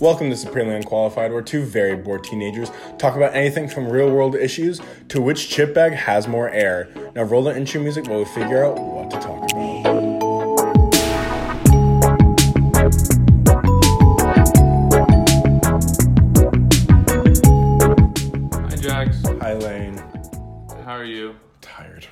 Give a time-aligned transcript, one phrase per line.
[0.00, 4.36] Welcome to Supremely Unqualified, where two very bored teenagers talk about anything from real world
[4.36, 6.88] issues to which chip bag has more air.
[7.16, 10.98] Now roll the intro music while we figure out what to talk about.
[17.40, 19.22] Hi, Jax.
[19.40, 19.96] Hi, Lane.
[20.84, 21.36] How are you?
[21.60, 22.06] Tired.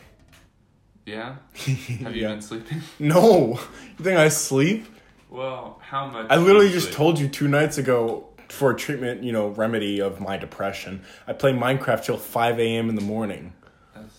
[1.04, 1.36] Yeah?
[1.54, 2.28] Have you Yeah.
[2.28, 2.82] been sleeping?
[3.00, 3.58] No!
[3.98, 4.86] You think I sleep?
[5.36, 6.28] Well, how much?
[6.30, 6.96] I literally just sleep?
[6.96, 11.02] told you two nights ago for a treatment, you know, remedy of my depression.
[11.26, 12.88] I play Minecraft till 5 a.m.
[12.88, 13.52] in the morning.
[13.94, 14.14] That's,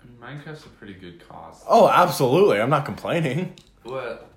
[0.00, 1.64] I mean, Minecraft's a pretty good cause.
[1.68, 2.60] Oh, absolutely.
[2.60, 3.54] I'm not complaining.
[3.82, 4.30] What?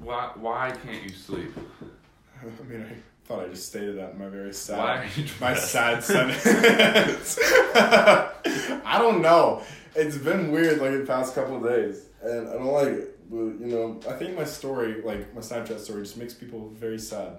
[0.00, 0.30] Why?
[0.36, 1.52] Why can't you sleep?
[2.42, 5.26] I mean, I thought I just stated that in my very sad, Why are you
[5.42, 7.38] my sad sentence.
[7.74, 9.62] I don't know.
[9.94, 13.13] It's been weird like the past couple of days, and I don't like it.
[13.30, 16.98] But you know, I think my story, like my Snapchat story, just makes people very
[16.98, 17.38] sad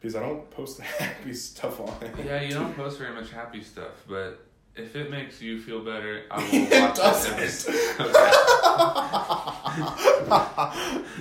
[0.00, 2.14] because I don't post happy stuff on it.
[2.24, 4.44] Yeah, you don't post very much happy stuff, but
[4.76, 7.34] if it makes you feel better, I will watch it.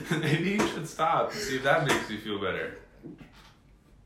[0.09, 2.77] every- Maybe you should stop and see if that makes you feel better.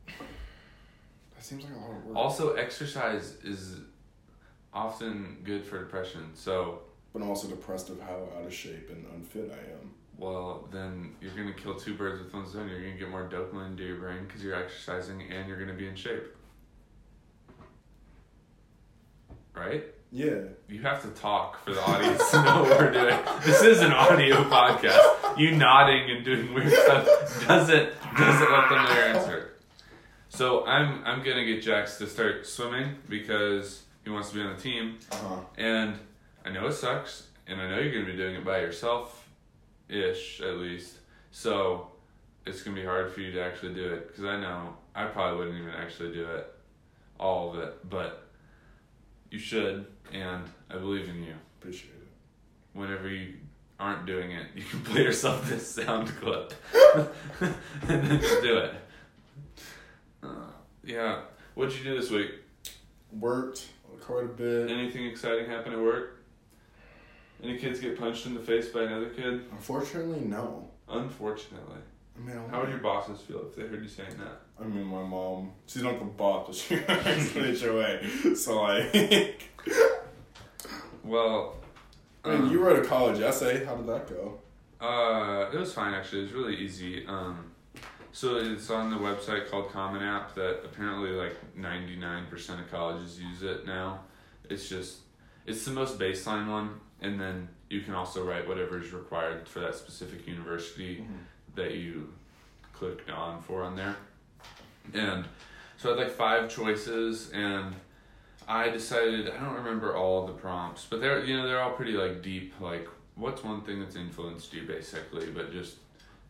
[0.08, 2.16] That seems like a lot of work.
[2.18, 3.78] Also, exercise is
[4.74, 6.32] often good for depression.
[6.34, 6.82] So,
[7.18, 9.92] but I'm also depressed of how out of shape and unfit I am.
[10.18, 12.70] well, then you're gonna kill two birds with one stone.
[12.70, 15.88] You're gonna get more dopamine into your brain because you're exercising and you're gonna be
[15.88, 16.36] in shape.
[19.56, 19.86] Right?
[20.12, 20.42] Yeah.
[20.70, 23.20] You have to talk for the audience to know what we're doing.
[23.44, 25.38] This is an audio podcast.
[25.40, 29.54] You nodding and doing weird stuff doesn't doesn't let them know your answer.
[30.30, 34.56] So I'm I'm gonna get Jax to start swimming because he wants to be on
[34.56, 35.00] the team.
[35.12, 35.40] Uh huh.
[35.58, 36.00] And
[36.48, 39.28] I know it sucks, and I know you're gonna be doing it by yourself,
[39.90, 40.94] ish at least.
[41.32, 41.92] So
[42.46, 45.40] it's gonna be hard for you to actually do it because I know I probably
[45.40, 46.50] wouldn't even actually do it,
[47.20, 48.30] all of it, but
[49.30, 51.34] you should, and I believe in you.
[51.60, 52.08] Appreciate it.
[52.72, 53.34] Whenever you
[53.78, 56.54] aren't doing it, you can play yourself this sound clip,
[57.42, 57.58] and
[57.90, 58.74] then just do it.
[60.24, 60.28] Uh,
[60.86, 61.24] yeah.
[61.56, 62.32] What'd you do this week?
[63.12, 63.68] Worked
[64.00, 64.72] quite a bit.
[64.72, 66.17] Anything exciting happen at work?
[67.44, 69.46] Any kids get punched in the face by another kid?
[69.52, 70.70] Unfortunately, no.
[70.90, 71.78] Unfortunately.
[72.18, 74.42] I mean, I How would your bosses feel if they heard you saying that?
[74.60, 78.36] I mean, my mom, she's not the boss, but she works in HOA.
[78.36, 79.52] So, like,
[81.04, 81.56] Well,
[82.26, 83.64] I mean, um, you wrote a college essay.
[83.64, 84.40] How did that go?
[84.82, 86.20] Uh, it was fine actually.
[86.20, 87.06] It was really easy.
[87.08, 87.52] Um,
[88.12, 92.70] so it's on the website called Common App that apparently like ninety nine percent of
[92.70, 94.02] colleges use it now.
[94.50, 94.98] It's just
[95.46, 99.60] it's the most baseline one, and then you can also write whatever is required for
[99.60, 101.06] that specific university
[101.56, 102.14] that you
[102.74, 103.96] clicked on for on there.
[104.94, 105.26] And
[105.78, 107.76] so I had like five choices, and
[108.48, 111.94] I decided I don't remember all the prompts, but they're you know they're all pretty
[111.94, 112.54] like deep.
[112.60, 115.76] Like what's one thing that's influenced you basically, but just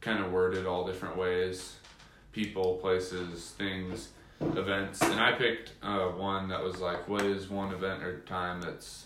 [0.02, 1.76] kind of worded all different ways,
[2.32, 4.10] people, places, things,
[4.42, 8.62] events, and I picked uh, one that was like what is one event or time
[8.62, 9.06] that's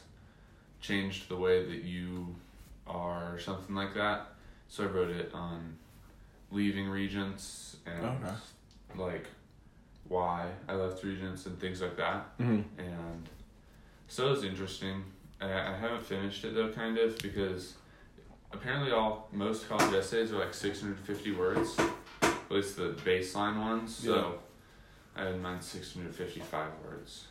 [0.82, 2.36] changed the way that you
[2.88, 4.28] are, or something like that.
[4.68, 5.78] So I wrote it on
[6.52, 8.34] leaving Regents and Okay.
[8.96, 9.28] like
[10.08, 12.38] why I left Regents and things like that.
[12.40, 12.80] Mm-hmm.
[12.80, 13.30] And
[14.08, 15.04] so it was interesting.
[15.40, 17.76] I, I haven't finished it though, kind of, because
[18.52, 21.78] apparently all most college essays are like 650 words,
[22.22, 23.96] at least the baseline ones.
[23.96, 24.40] So
[25.16, 27.28] I had mine 655 words.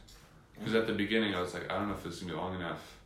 [0.59, 2.39] Because at the beginning I was like, I don't know if this is gonna be
[2.39, 2.97] long enough.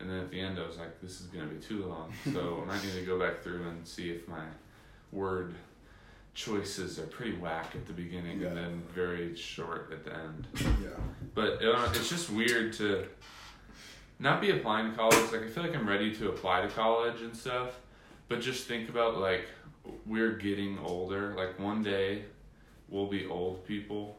[0.00, 2.12] And then at the end I was like, this is gonna be too long.
[2.32, 4.44] So I might need to go back through and see if my
[5.12, 5.54] word
[6.34, 8.48] choices are pretty whack at the beginning Yeah.
[8.48, 10.46] and then very short at the end.
[10.82, 10.90] Yeah.
[11.34, 13.06] But uh, it's just weird to
[14.20, 15.32] not be applying to college.
[15.32, 17.80] Like I feel like I'm ready to apply to college and stuff,
[18.28, 19.46] but just think about like
[20.06, 21.34] we're getting older.
[21.36, 22.24] Like one day
[22.88, 24.16] we'll be old people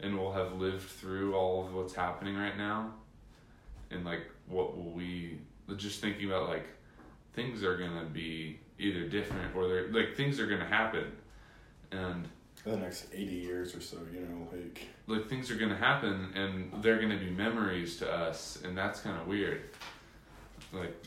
[0.00, 2.92] and we'll have lived through all of what's happening right now.
[3.90, 5.38] And like what will we
[5.76, 6.66] just thinking about like
[7.34, 11.12] things are gonna be either different or they're like things are gonna happen.
[11.92, 12.28] And
[12.64, 16.82] the next 80 years or so, you know, like, like things are gonna happen and
[16.82, 19.62] they're gonna be memories to us and that's kind of weird.
[20.72, 21.04] Like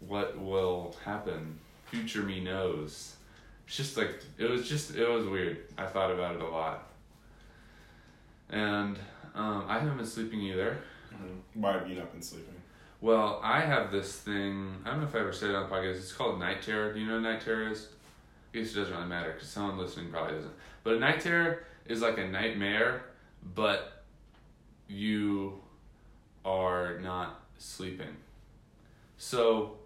[0.00, 1.58] what will happen?
[1.86, 3.16] Future me knows.
[3.66, 5.58] It's just like it was just it was weird.
[5.78, 6.88] I thought about it a lot.
[8.50, 8.98] And
[9.32, 10.78] um, i haven't been sleeping either
[11.54, 12.54] why have you not been sleeping?
[13.00, 15.74] well i have this thing i don't know if i ever said it on the
[15.74, 17.88] podcast it's called night terror do you know what night terror is
[18.52, 20.52] I guess it doesn't really matter because someone listening probably doesn't.
[20.82, 23.04] But a night terror is like a nightmare,
[23.54, 24.02] but
[24.88, 25.60] you
[26.44, 28.16] are not sleeping.
[29.18, 29.76] So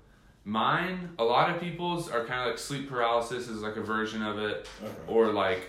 [0.44, 4.22] mine, a lot of people's are kind of like sleep paralysis is like a version
[4.22, 4.92] of it, Okay.
[5.08, 5.68] or like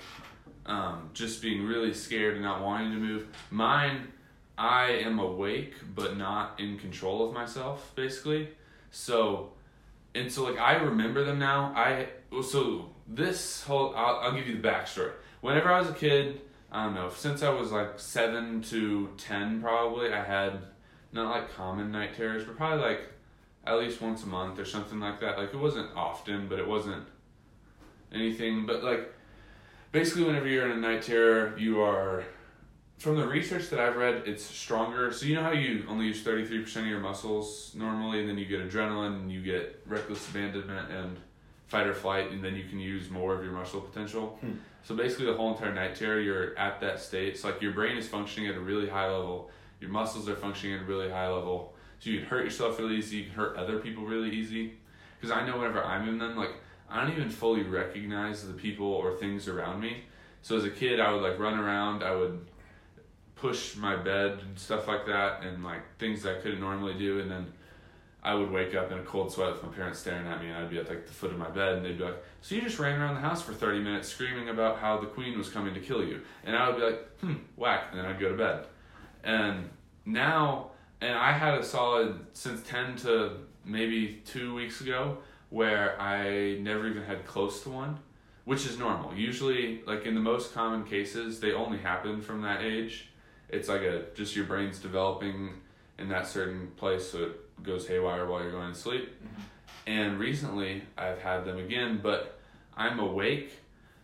[0.66, 3.28] um, just being really scared and not wanting to move.
[3.52, 4.08] Mine,
[4.58, 8.50] I am awake but not in control of myself, basically.
[8.92, 9.52] So,
[10.14, 11.74] and so like I remember them now.
[11.76, 12.08] I
[12.42, 15.12] so this whole I'll, I'll give you the backstory.
[15.42, 16.42] Whenever I was a kid,
[16.72, 20.60] I don't know, since I was like seven to ten, probably I had
[21.12, 23.02] not like common night terrors, but probably like
[23.66, 25.38] at least once a month or something like that.
[25.38, 27.06] Like it wasn't often, but it wasn't
[28.14, 28.66] anything.
[28.66, 29.14] But like
[29.92, 32.24] basically, whenever you're in a night terror, you are
[32.98, 35.12] from the research that I've read, it's stronger.
[35.12, 38.30] So you know how you only use thirty three percent of your muscles normally, and
[38.30, 41.18] then you get adrenaline, and you get reckless abandonment and
[41.68, 44.38] fight or flight, and then you can use more of your muscle potential.
[44.42, 44.54] Hmm.
[44.84, 47.30] So basically, the whole entire night terror, you're at that state.
[47.30, 49.50] It's like your brain is functioning at a really high level.
[49.82, 51.74] Your muscles are functioning at a really high level.
[52.00, 53.18] So you can hurt yourself really easy.
[53.18, 54.74] You can hurt other people really easy.
[55.20, 56.52] Because I know whenever I'm in them, like
[56.90, 60.04] I don't even fully recognize the people or things around me.
[60.44, 62.04] So as a kid, I would like run around.
[62.04, 62.46] I would
[63.36, 67.20] push my bed and stuff like that, and like things that I couldn't normally do.
[67.20, 67.54] And then
[68.24, 70.58] I would wake up in a cold sweat with my parents staring at me, and
[70.58, 72.62] I'd be at like the foot of my bed, and they'd be like, "So you
[72.62, 75.74] just ran around the house for thirty minutes screaming about how the queen was coming
[75.74, 78.38] to kill you?" And I would be like, "Hmm, whack," and then I'd go to
[78.38, 78.66] bed.
[79.24, 79.70] And
[80.06, 80.72] now,
[81.02, 85.18] and I had a solid since ten to maybe two weeks ago
[85.50, 88.00] where I never even had close to one,
[88.46, 89.14] which is normal.
[89.14, 93.10] Usually, like in the most common cases, they only happen from that age.
[93.50, 95.54] It's like a just your brain's developing
[95.98, 99.10] in that certain place, so it goes haywire while you're going to sleep.
[99.88, 102.40] And recently, I've had them again, but
[102.76, 103.52] I'm awake,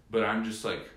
[0.09, 0.89] but I'm just like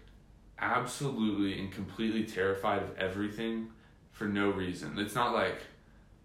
[0.58, 3.68] absolutely and completely terrified of everything
[4.12, 4.98] for no reason.
[4.98, 5.58] It's not like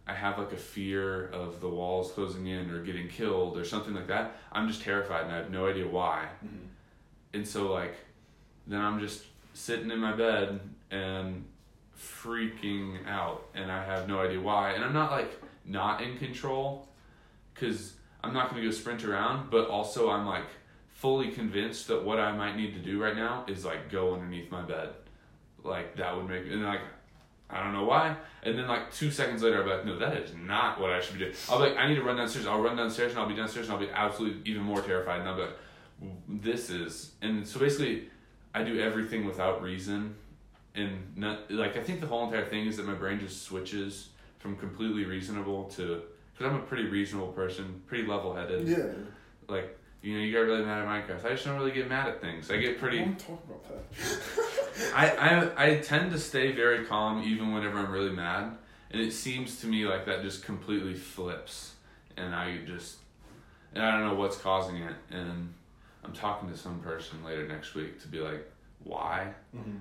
[0.07, 3.93] I have like a fear of the walls closing in or getting killed or something
[3.93, 4.35] like that.
[4.51, 6.27] I'm just terrified and I have no idea why.
[6.43, 6.67] Mhm.
[7.33, 7.95] And so like
[8.67, 10.59] then I'm just sitting in my bed
[10.91, 11.45] and
[11.99, 14.71] freaking out and I have no idea why.
[14.71, 16.87] And I'm not like not in control
[17.55, 20.47] cuz I'm not going to go sprint around, but also I'm like
[20.93, 24.51] fully convinced that what I might need to do right now is like go underneath
[24.51, 24.89] my bed.
[25.63, 26.81] Like that would make and like
[27.49, 28.15] I don't know why.
[28.43, 31.13] And then like two seconds later, be like, no, that is not what I should
[31.13, 31.33] be doing.
[31.49, 32.45] I'll be like, I need to run downstairs.
[32.45, 35.21] I'll run downstairs and I'll be downstairs and I'll be absolutely even more terrified.
[35.21, 35.57] And I'll be like,
[36.27, 38.09] this is and so basically,
[38.53, 40.15] I do everything without reason,
[40.75, 44.09] and not like I think the whole entire thing is that my brain just switches
[44.39, 46.01] from completely reasonable to
[46.33, 48.67] because I'm a pretty reasonable person, pretty level headed.
[48.67, 48.85] Yeah.
[49.47, 51.25] Like you know, you get really mad at Minecraft.
[51.25, 52.49] I just don't really get mad at things.
[52.49, 52.99] I get pretty.
[52.99, 54.93] Don't talk about that.
[54.95, 58.55] I, I I tend to stay very calm even whenever I'm really mad,
[58.91, 61.73] and it seems to me like that just completely flips,
[62.15, 62.97] and I just
[63.73, 65.53] and I don't know what's causing it, and
[66.03, 68.49] I'm talking to some person later next week to be like,
[68.83, 69.33] why?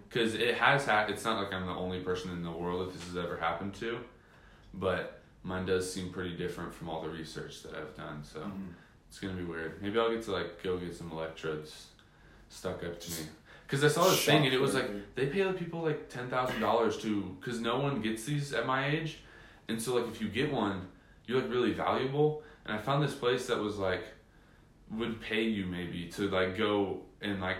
[0.08, 1.14] Because it has happened.
[1.16, 3.74] It's not like I'm the only person in the world that this has ever happened
[3.76, 3.98] to,
[4.74, 8.22] but mine does seem pretty different from all the research that I've done.
[8.24, 8.74] So Mhm.
[9.08, 9.80] it's gonna be weird.
[9.80, 11.86] Maybe I'll get to like go get some electrodes
[12.48, 13.28] stuck up to me.
[13.68, 16.28] Cause I saw this thing and it was like they pay the people like ten
[16.30, 19.18] thousand dollars to, cause no one gets these at my age,
[19.68, 20.88] and so like if you get one,
[21.26, 22.42] you're like really valuable.
[22.64, 24.02] And I found this place that was like
[24.90, 27.58] would pay you maybe to like go and like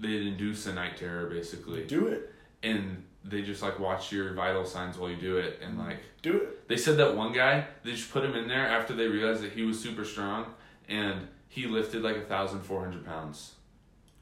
[0.00, 2.32] they'd induce a night terror basically, Do it.
[2.62, 6.36] and they just like watch your vital signs while you do it, and like Do
[6.38, 6.68] it.
[6.68, 9.52] they said that one guy they just put him in there after they realized that
[9.52, 10.46] he was super strong,
[10.88, 13.52] and he lifted like a thousand four hundred pounds.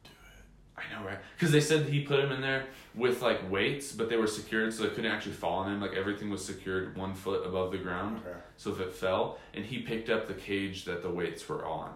[0.04, 0.82] Do it.
[0.82, 1.18] I know, right?
[1.36, 4.72] Because they said he put him in there with like weights, but they were secured,
[4.74, 5.80] so they couldn't actually fall on him.
[5.80, 8.36] Like everything was secured one foot above the ground, Okay.
[8.56, 11.92] so if it fell, and he picked up the cage that the weights were on.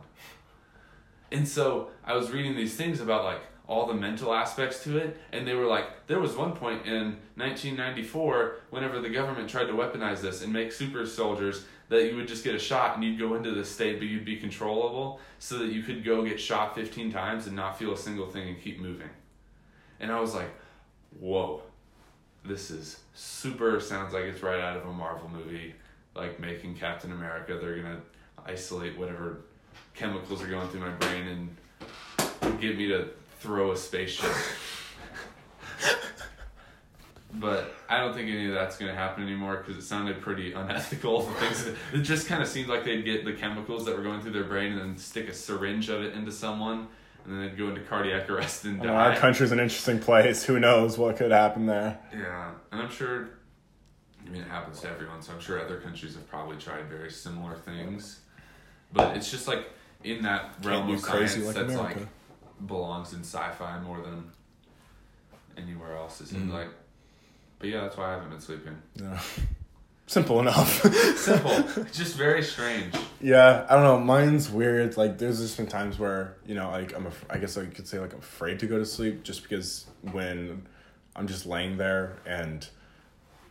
[1.33, 5.17] And so I was reading these things about like all the mental aspects to it,
[5.33, 9.73] and they were like, there was one point in 1994 whenever the government tried to
[9.73, 13.19] weaponize this and make super soldiers that you would just get a shot and you'd
[13.19, 16.75] go into this state, but you'd be controllable, so that you could go get shot
[16.75, 19.11] 15 times and not feel a single thing and keep moving.
[20.01, 20.51] And I was like,
[21.21, 21.63] whoa,
[22.45, 23.79] this is super.
[23.79, 25.75] Sounds like it's right out of a Marvel movie,
[26.15, 27.59] like making Captain America.
[27.61, 28.01] They're gonna
[28.45, 29.43] isolate whatever
[29.95, 31.29] chemicals are going through my brain
[32.43, 33.11] and get me to
[33.43, 34.31] throw a spaceship.
[37.35, 40.53] but I don't think any of that's going to happen anymore because it sounded pretty
[40.53, 41.23] unethical.
[41.41, 44.33] Things it just kind of seemed like they'd get the chemicals that were going through
[44.33, 46.89] their brain and then stick a syringe of it into someone
[47.25, 48.91] and then they'd go into cardiac arrest and oh, die.
[48.91, 50.45] know, our country's an interesting place.
[50.45, 51.99] Who knows what could happen there?
[52.13, 53.31] Yeah, and I'm sure.
[54.25, 57.11] I mean, it happens to everyone, so I'm sure other countries have probably tried very
[57.11, 58.21] similar things.
[58.93, 59.71] But it's just like
[60.05, 62.01] in that realm of science like that's America.
[62.01, 62.09] like
[62.67, 64.31] belongs in sci-fi more than
[65.57, 66.21] anywhere else.
[66.21, 66.55] It seems Mhm.
[66.55, 66.69] like.
[67.59, 68.77] But yeah, that's why I haven't been sleeping.
[68.97, 69.21] Yeah.
[70.07, 70.83] Simple enough.
[71.17, 72.95] Simple, just very strange.
[73.21, 73.99] Yeah, I don't know.
[74.01, 74.97] Mine's weird.
[74.97, 77.87] Like, there's just been times where you know, like I'm, af- I guess I could
[77.87, 80.67] say like I'm afraid to go to sleep just because when
[81.17, 82.67] I'm just laying there and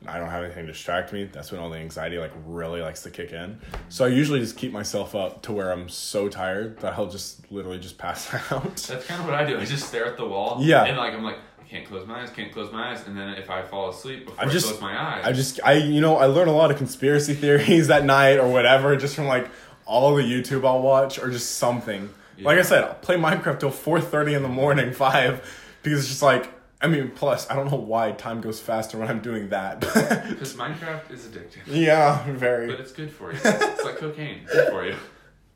[0.08, 3.04] I don't have anything to distract me, that's when all the anxiety like really likes
[3.04, 3.60] to kick in.
[3.90, 7.52] So I usually just keep myself up to where I'm so tired that I'll just
[7.52, 8.76] literally just pass out.
[8.76, 9.60] That's kind of what I do.
[9.60, 10.58] I just stare at the wall.
[10.62, 10.86] Yeah.
[10.86, 13.30] And like I'm like I can't close my eyes, can't close my eyes, and then
[13.36, 16.02] if I fall asleep before I I, just- close my eyes, I just I you
[16.02, 19.50] know I learn a lot of conspiracy theories at night or whatever just from like
[19.86, 22.10] all the YouTube I'll watch or just something.
[22.40, 25.48] Like I said, I'll play Minecraft till four thirty in the morning, five,
[25.84, 26.50] because it's just like
[26.82, 27.12] I mean.
[27.16, 29.80] Plus, I don't know why time goes faster when I'm doing that.
[29.82, 31.62] because Minecraft is addictive.
[31.68, 32.68] yeah, very.
[32.68, 33.40] But it's good for you.
[33.44, 34.46] It's like cocaine.
[34.52, 34.96] Good for you.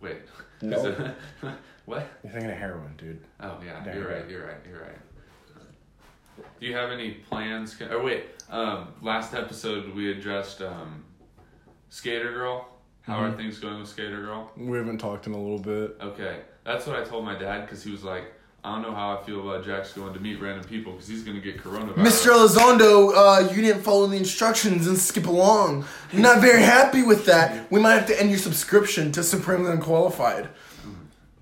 [0.02, 0.18] Wait.
[0.62, 0.86] No.
[0.86, 1.16] It-
[1.86, 2.08] what?
[2.24, 3.20] You're thinking of heroin, dude.
[3.40, 4.30] Oh yeah, Yeah, you're right.
[4.30, 4.58] You're right.
[4.70, 4.98] You're right.
[6.60, 7.76] Do you have any plans?
[7.90, 8.26] Oh wait.
[8.50, 11.04] Um, last episode we addressed um,
[11.90, 12.68] Skater Girl.
[13.02, 13.38] How are Mhm.
[13.38, 14.52] things going with Skater Girl?
[14.58, 15.98] We haven't talked in a little bit.
[16.02, 18.34] Okay, that's what I told my dad because he was like,
[18.66, 21.22] I don't know how I feel about Jax going to meet random people because he's
[21.22, 21.94] gonna get coronavirus.
[21.98, 22.32] Mr.
[22.34, 25.86] Elizondo, uh, you didn't follow the instructions and skip along.
[26.12, 27.72] I'm not very happy with that.
[27.72, 30.50] We might have to end your subscription to Supremely Unqualified.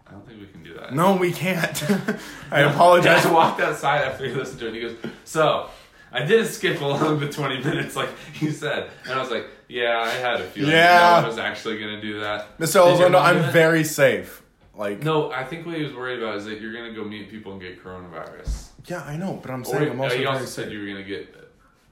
[0.05, 0.93] I don't think we can do that.
[0.93, 1.81] No, we can't.
[2.51, 3.23] I apologize.
[3.23, 4.73] Dad walked outside after he listened to it.
[4.73, 5.69] He goes, "So,
[6.11, 8.09] I didn't skip along the twenty minutes like
[8.41, 11.21] you said." And I was like, "Yeah, I had a feeling Yeah.
[11.21, 12.97] no was actually gonna do that." Mr.
[12.97, 14.42] Did Elizondo, I'm very safe.
[14.75, 17.29] Like, No, I think what he was worried about is that you're gonna go meet
[17.29, 18.69] people and get coronavirus.
[18.87, 20.87] yeah, I know, but I'm Or saying I'm uh, also he also said you were
[20.87, 21.35] gonna get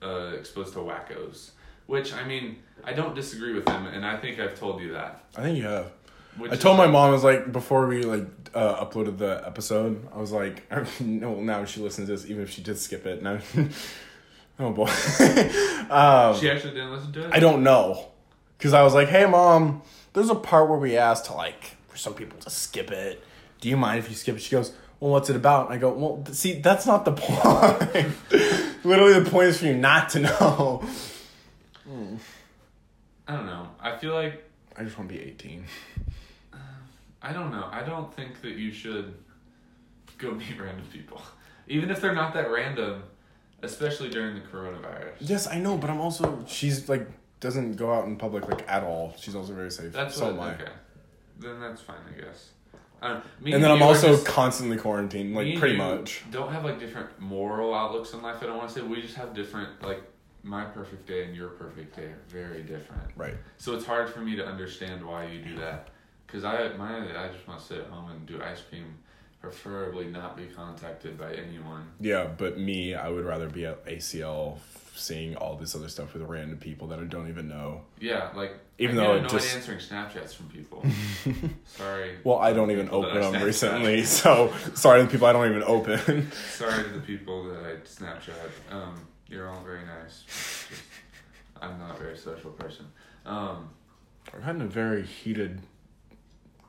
[0.01, 1.51] uh, exposed to wackos,
[1.85, 5.23] which I mean, I don't disagree with him, and I think I've told you that.
[5.37, 5.91] I think you have.
[6.37, 10.07] Which I told my mom I was like before we like uh, uploaded the episode.
[10.15, 10.63] I was like,
[11.01, 13.21] no, now she listens to this, even if she did skip it.
[13.21, 13.39] Now,
[14.59, 14.85] oh boy,
[15.89, 17.31] um, she actually didn't listen to it.
[17.33, 18.07] I don't know,
[18.57, 19.81] because I was like, hey mom,
[20.13, 23.23] there's a part where we asked to like for some people to skip it.
[23.59, 24.41] Do you mind if you skip it?
[24.41, 25.65] She goes, well, what's it about?
[25.67, 28.13] And I go, well, see, that's not the point.
[28.85, 30.83] Literally, the point is for you not to know.
[31.83, 32.15] Hmm.
[33.27, 33.67] I don't know.
[33.79, 34.43] I feel like
[34.77, 35.65] I just want to be 18.
[37.21, 37.67] I don't know.
[37.71, 39.13] I don't think that you should
[40.17, 41.21] go meet random people,
[41.67, 43.03] even if they're not that random,
[43.61, 45.13] especially during the coronavirus.
[45.19, 47.07] Yes, I know, but I'm also she's like
[47.39, 49.15] doesn't go out in public like at all.
[49.19, 49.91] She's also very safe.
[49.91, 50.33] That's so what.
[50.33, 50.53] am I.
[50.53, 50.71] Okay,
[51.41, 52.49] then that's fine, I guess.
[53.41, 55.81] Me And then I'm you are also just- constantly quarantined, me like and pretty you
[55.81, 56.23] much.
[56.31, 58.37] Don't have like different moral outlooks in life.
[58.41, 60.03] I don't want to say we just have different like
[60.43, 63.03] my perfect day and your perfect day are very different.
[63.15, 63.35] Right.
[63.57, 65.89] So it's hard for me to understand why you do that.
[66.27, 68.93] Cause I my I just want to sit at home and do ice cream,
[69.41, 71.85] preferably not be contacted by anyone.
[71.99, 74.57] Yeah, but me, I would rather be at ACL
[74.95, 77.81] seeing all this other stuff with random people that I don't even know.
[77.99, 80.85] Yeah, like Even I though annoyed just- answering Snapchats from people.
[81.65, 82.17] Sorry.
[82.23, 83.43] Well, I don't even open them Snapchat.
[83.45, 86.31] recently, so sorry to the people I don't even open.
[86.51, 88.33] Sorry to the people that I Snapchat.
[88.71, 88.93] Um,
[89.27, 90.23] you're all very nice.
[90.69, 90.81] Just,
[91.61, 92.85] I'm not a very social person.
[93.25, 93.69] Um,
[94.39, 95.61] I had a very heated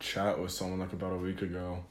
[0.00, 1.84] chat with someone like about a week ago.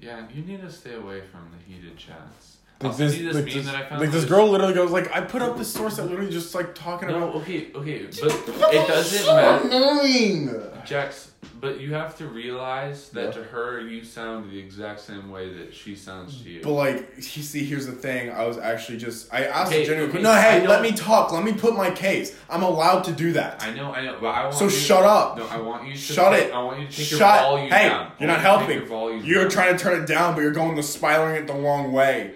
[0.00, 2.56] Yeah, you need to stay away from the heated chats.
[2.80, 4.00] Like Also, this, see this like meme this, that I found?
[4.02, 6.54] like this This- girl literally goes like, I put up this source that literally just
[6.54, 7.34] like talking No, about.
[7.36, 9.66] okay, okay, but it doesn't matter.
[9.68, 10.50] annoying.
[10.84, 13.30] Jax, but you have to realize that Yeah.
[13.42, 16.60] to her you sound the exact same way that she sounds to you.
[16.62, 18.30] But like, you see, here's the thing.
[18.30, 20.10] I was actually just I asked Hey, a genuine.
[20.10, 21.32] okay, no, hey, let me talk.
[21.32, 22.36] Let me put my case.
[22.50, 23.62] I'm allowed to do that.
[23.62, 25.38] I know, I know, but I want So you shut up.
[25.38, 26.52] No, I want you to Shut take- it.
[26.52, 27.40] I want you to take your Shut.
[27.42, 28.12] volume hey, down.
[28.18, 29.18] You're not you to take helping.
[29.18, 29.50] Your You're down.
[29.50, 32.32] trying to turn it down, but you're going the spiraling it the wrong way.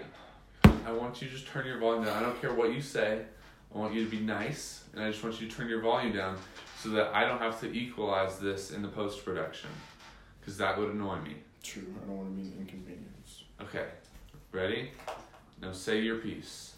[0.63, 2.17] I want you to just turn your volume down.
[2.17, 3.21] I don't care what you say.
[3.73, 6.13] I want you to be nice, and I just want you to turn your volume
[6.15, 6.37] down
[6.81, 9.69] so that I don't have to equalize this in the post production,
[10.39, 11.35] because that would annoy me.
[11.63, 11.83] True.
[12.01, 13.43] I don't want to be an inconvenience.
[13.61, 13.85] Okay,
[14.51, 14.91] ready?
[15.61, 16.73] Now say your piece.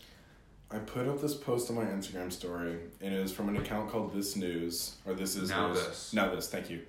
[0.69, 3.91] I put up this post on my Instagram story, and it was from an account
[3.91, 5.85] called This News, or This Is Now News.
[5.85, 6.13] This.
[6.15, 6.47] NowThis.
[6.47, 6.81] Thank you.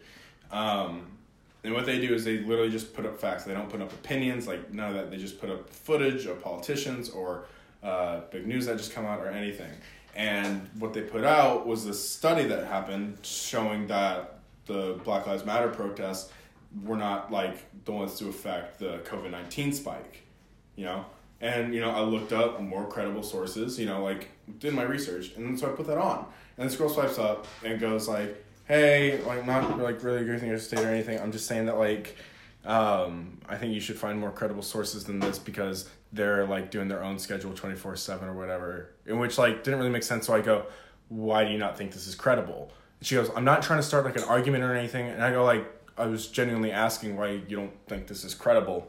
[0.51, 1.07] Um,
[1.63, 3.45] and what they do is they literally just put up facts.
[3.45, 5.11] They don't put up opinions, like none of that.
[5.11, 7.45] They just put up footage of politicians or
[7.83, 9.71] uh, big news that just come out or anything.
[10.15, 15.45] And what they put out was this study that happened showing that the Black Lives
[15.45, 16.31] Matter protests
[16.83, 20.23] were not like the ones to affect the COVID nineteen spike,
[20.77, 21.05] you know.
[21.41, 24.29] And you know, I looked up more credible sources, you know, like
[24.59, 27.81] did my research, and so I put that on, and this girl swipes up and
[27.81, 31.19] goes like, "Hey, like not like really agreeing with your state or anything.
[31.21, 32.17] I'm just saying that like."
[32.67, 36.89] Um, I think you should find more credible sources than this because they're like doing
[36.89, 40.27] their own schedule 24 7 or whatever in which like didn't really make sense.
[40.27, 40.67] So i go
[41.09, 42.73] why do you not think this is credible?
[43.01, 45.09] And she goes i'm not trying to start like an argument or anything.
[45.09, 45.67] And i go like
[45.99, 48.89] i was genuinely asking why you don't think this is credible.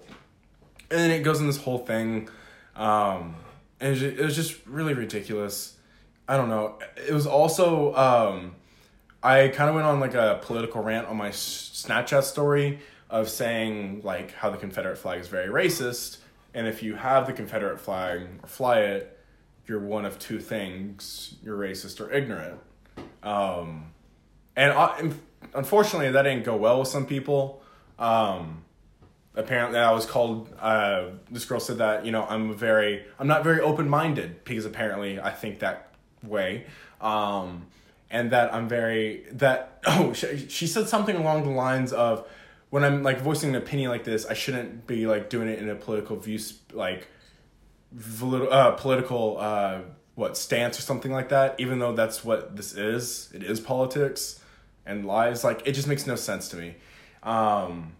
[0.92, 2.30] And then it goes in this whole thing
[2.76, 3.36] um
[3.82, 5.76] and it was just, really ridiculous.
[6.30, 6.80] I don't know.
[6.96, 8.56] It was also um
[9.24, 12.80] i kind of went on like a political rant on my snapchat story
[13.10, 16.18] of saying like how the confederate flag is very racist
[16.56, 19.12] and if you have the confederate flag or fly it.
[19.68, 21.36] You're one of two things.
[21.44, 22.60] You're racist or ignorant.
[23.22, 23.92] Um
[24.56, 25.10] and uh,
[25.54, 27.62] unfortunately that didn't go well with some people.
[28.00, 28.64] Um
[29.38, 33.44] apparently i was called uh this girl said that you know i'm very i'm not
[33.44, 35.92] very open-minded because apparently i think that
[36.24, 36.66] way.
[37.02, 37.66] Um
[38.10, 42.26] and that i'm very that oh she, she said something along the lines of
[42.70, 45.70] when i'm like voicing an opinion like this i shouldn't be like doing it in
[45.70, 46.40] a political view
[46.74, 47.08] like
[48.24, 49.80] uh, political uh
[50.16, 53.30] what stance or something like that even though that's what this is.
[53.34, 54.40] It is politics
[54.86, 55.44] and lies.
[55.44, 56.76] Like it just makes no sense to me.
[57.22, 57.94] Um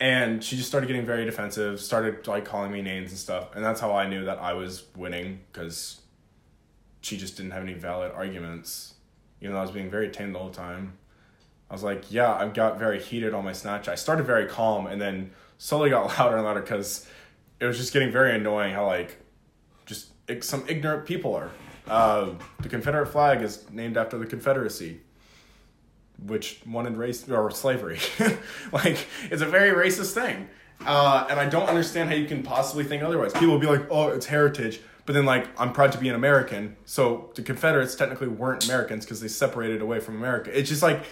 [0.00, 3.64] and she just started getting very defensive started like calling me names and stuff and
[3.64, 6.00] that's how i knew that i was winning because
[7.00, 8.94] she just didn't have any valid arguments
[9.40, 10.94] even though i was being very tame the whole time
[11.74, 14.86] i was like yeah i got very heated on my snapchat i started very calm
[14.86, 17.06] and then slowly got louder and louder because
[17.58, 19.18] it was just getting very annoying how like
[19.86, 21.50] just some ignorant people are
[21.86, 25.00] uh, the confederate flag is named after the confederacy
[26.22, 27.98] which wanted race or slavery.
[28.72, 30.48] like it's a very racist thing,
[30.86, 33.32] uh, and I don't understand how you can possibly think otherwise.
[33.32, 36.14] People will be like, "Oh, it's heritage," but then like, I'm proud to be an
[36.14, 36.76] American.
[36.84, 40.56] So the Confederates technically weren't Americans because they separated away from America.
[40.56, 41.04] It's just like,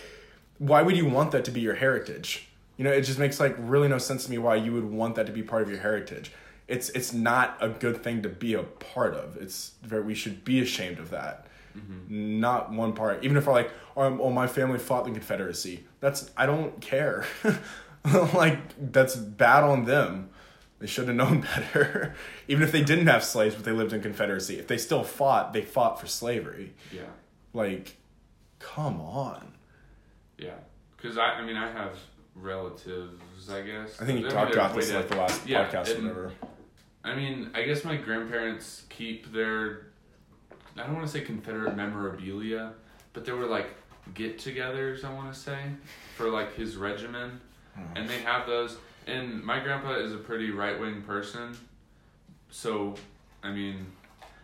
[0.59, 2.49] why would you want that to be your heritage?
[2.77, 5.15] You know, it just makes like really no sense to me why you would want
[5.17, 6.33] that to be part of your heritage.
[6.69, 9.37] It's it's not a good thing to be a part of.
[9.37, 12.41] It's very we should be ashamed of that mm-hmm.
[12.41, 13.25] not one part.
[13.25, 15.85] Even if I like, oh, oh, my family fought the Confederacy.
[16.01, 17.25] That's I don't care.
[18.35, 18.59] like
[18.93, 20.31] that's bad on them.
[20.79, 22.15] They should have known better.
[22.49, 24.59] Even if they didn't have slaves, but they lived in Confederacy.
[24.59, 26.75] If they still fought, they fought for slavery.
[26.93, 27.03] Yeah,
[27.53, 27.97] Like,
[28.59, 29.55] come on.
[30.43, 30.55] Yeah.
[30.97, 31.97] Because I, I mean, I have
[32.35, 33.51] relatives.
[33.51, 34.01] I guess.
[34.01, 36.03] I think you They're talked about this in like the last Yeah, podcast or and-
[36.05, 36.33] whatever.
[37.05, 39.87] I mean, I guess my grandparents keep their.
[40.77, 42.73] I don't want to say Confederate memorabilia,
[43.13, 43.67] but there were like
[44.15, 45.05] get-togethers.
[45.05, 45.59] I want to say
[46.17, 47.41] for like his regiment,
[47.75, 47.83] hmm.
[47.97, 48.77] and they have those.
[49.09, 51.57] And my grandpa is a pretty right-wing person,
[52.51, 52.95] so
[53.43, 53.87] I mean,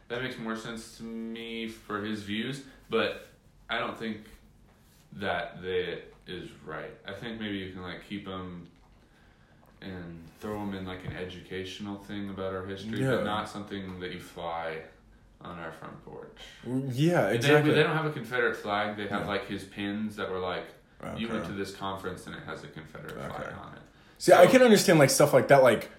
[0.08, 2.62] that makes more sense to me for his views.
[2.90, 3.28] But
[3.70, 4.18] I don't think
[5.18, 6.92] that that is right.
[7.06, 8.68] I think maybe you can like keep them
[9.80, 13.16] and throw them in like an educational thing about our history, Yeah.
[13.16, 14.78] but not something that you fly
[15.40, 16.36] on our front porch.
[16.66, 17.70] Mm, yeah, They, exactly.
[17.70, 18.96] but they don't have a Confederate flag.
[18.96, 19.26] They have Yeah.
[19.28, 20.64] like his pins that were like,
[21.16, 23.80] you went to this conference and it has a Confederate flag on it.
[24.18, 25.62] See, I can understand like stuff like that.
[25.62, 25.90] Like,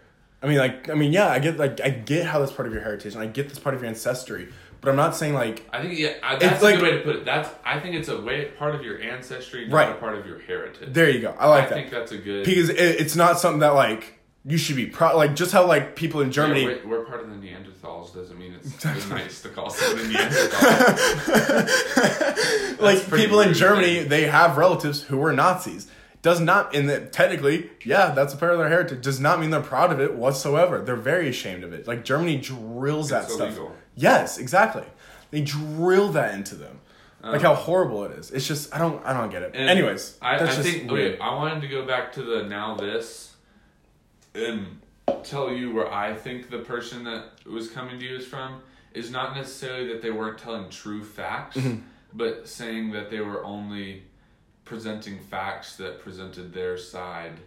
[0.44, 2.74] I mean, like, I mean, yeah, I get like, I get how that's part of
[2.74, 4.50] your heritage, and I get this part of your ancestry.
[4.82, 6.92] But I'm not saying like, I think yeah, I- that's It's a like- good way
[6.98, 7.26] to put it.
[7.26, 9.89] That's I think it's a way part of your ancestry, not Right.
[9.92, 10.94] a part of your heritage.
[10.94, 11.36] there you go.
[11.38, 11.78] I like that.
[11.78, 12.46] I that think that's a good.
[12.46, 14.15] because it, it's not something that like
[14.46, 15.15] you should be proud.
[15.18, 16.62] Like just how like people in Germany.
[16.62, 20.08] Yeah, we're, we're part of the Neanderthals doesn't mean it's nice to call someone a
[20.08, 21.68] Neanderthal.
[22.80, 24.08] like people in Germany, man.
[24.10, 25.88] they have relatives who were Nazis.
[26.22, 29.02] Does not in the technically, yeah, that's a part of their heritage.
[29.02, 30.82] Does not mean they're proud of it whatsoever.
[30.82, 31.88] They're very ashamed of it.
[31.88, 33.58] Like Germany drills that It's stuff.
[34.02, 34.84] Yes, exactly.
[35.32, 36.80] They drill that into them.
[37.22, 37.50] like Uh.
[37.50, 38.32] how horrible it is.
[38.32, 39.52] It's just I don't I don't get it.
[39.56, 41.14] Anyways, I, I just think weird.
[41.16, 43.32] okay, I wanted to go back to the NowThis
[44.36, 44.80] and
[45.24, 48.62] tell you where I think the person that was coming to you is from
[48.94, 51.80] is not necessarily that they weren't telling true facts, Mm-hmm.
[52.14, 54.04] but saying that they were only
[54.66, 57.38] presenting facts that presented their side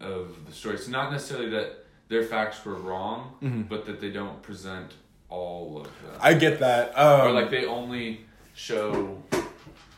[0.00, 0.78] of the story.
[0.78, 4.94] So not necessarily that their facts were wrong, but that they don't present
[5.30, 6.26] all of them Mm-hmm.
[6.26, 6.98] I get that.
[6.98, 8.20] Um, or like they only
[8.54, 9.22] show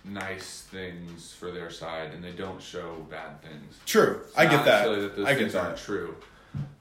[0.05, 3.79] nice things for their side and they don't show bad things.
[3.87, 4.21] true.
[4.37, 4.89] I get that.
[4.89, 5.65] that those I get that.
[5.65, 6.17] aren't true,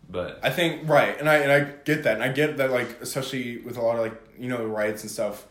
[0.10, 3.02] but I think right, and I and I get that, and I get that like
[3.02, 5.46] especially with a lot of like you know riots and stuff.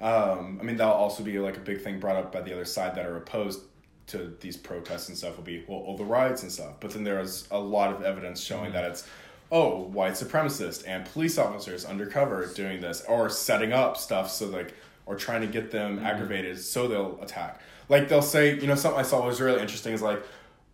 [0.00, 2.64] Um, I mean that'll also be like a big thing brought up by the other
[2.66, 3.60] side that are opposed
[4.08, 6.74] to these protests and stuff will be well, all the riots and stuff.
[6.80, 9.08] But then there's a lot of evidence showing that it's
[9.52, 14.74] oh, white supremacists and police officers undercover doing this or setting up stuff so like
[15.06, 17.60] or trying to get them aggravated so they'll attack.
[17.88, 20.20] Like they'll say, you know, something I saw was really interesting is like,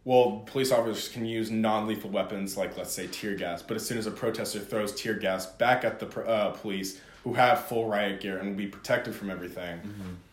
[0.05, 3.99] well, police officers can use non-lethal weapons like let's say tear gas, but as soon
[3.99, 8.21] as a protester throws tear gas back at the uh, police who have full riot
[8.21, 9.81] gear and will be protected from everything,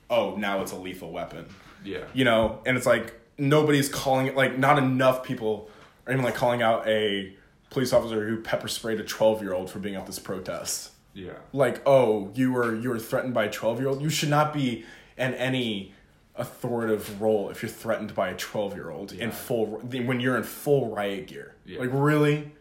[0.09, 1.45] oh, now it's a lethal weapon
[1.83, 1.99] Yeah.
[2.13, 5.69] you know and it's like nobody's calling it like not enough people
[6.07, 7.35] are even like calling out a
[7.69, 11.33] police officer who pepper sprayed a 12 year old for being at this protest Yeah.
[11.53, 14.53] like oh you were you were threatened by a 12 year old you should not
[14.53, 14.85] be
[15.17, 15.93] in any
[16.35, 20.43] authoritative role if you're threatened by a 12 year old in full when you're in
[20.43, 21.79] full riot gear Yeah.
[21.79, 22.51] like really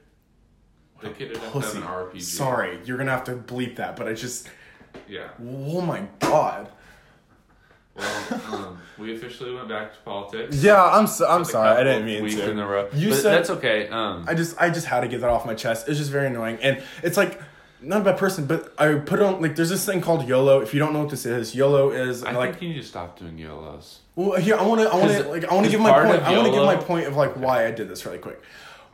[1.01, 2.23] The kid have an RPG.
[2.23, 4.49] sorry you're gonna have to bleep that but i just
[5.09, 5.29] Yeah.
[5.41, 6.71] oh my god
[7.99, 10.57] Well, um, we officially went back to politics.
[10.63, 12.89] yeah i'm so, i'm sorry i didn't mean weeks to in a row.
[12.93, 13.89] You but said- that's okay.
[13.89, 15.89] Um, I just I just had to get that off my chest.
[15.89, 17.41] It's just very annoying, and it's like
[17.81, 20.61] not a bad person, but I put on like there's this thing called YOLO.
[20.61, 22.87] If you don't know what this is, YOLO is I like think you need to
[22.87, 23.99] stop doing YOLOs.
[24.17, 25.81] well here I want to I want 'Cause- to like I want to 'cause give
[25.81, 26.17] my part point.
[26.19, 28.19] of I want to give YOLO my point of like why I did this really
[28.19, 28.43] quick.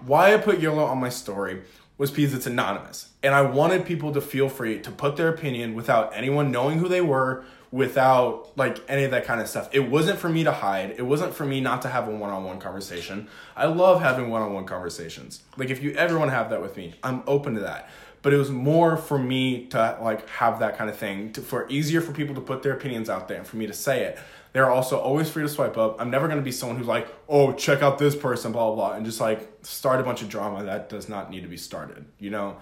[0.04, 1.62] Why I put YOLO on my story
[1.96, 5.74] was because it's anonymous, and I wanted people to feel free to put their opinion
[5.74, 9.68] without anyone knowing who they were, without like any of that kind of stuff.
[9.72, 10.94] It wasn't for me to hide.
[10.96, 13.26] It wasn't for me not to have a one-on-one conversation.
[13.56, 15.42] I love having one-on-one conversations.
[15.56, 17.90] Like if you ever want to have that with me, I'm open to that.
[18.22, 21.68] But it was more for me to like have that kind of thing, to, for
[21.68, 24.20] easier for people to put their opinions out there and for me to say it.
[24.52, 26.00] They're also always free to swipe up.
[26.00, 28.92] I'm never gonna be someone who's like, oh, check out this person, blah blah blah,
[28.92, 32.04] and just like start a bunch of drama that does not need to be started.
[32.20, 32.56] You know,